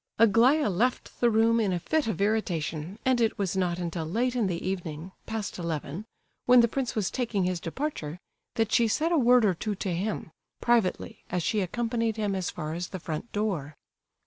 [0.17, 4.35] Aglaya left the room in a fit of irritation, and it was not until late
[4.35, 6.05] in the evening, past eleven,
[6.47, 8.19] when the prince was taking his departure,
[8.55, 12.49] that she said a word or two to him, privately, as she accompanied him as
[12.49, 13.75] far as the front door.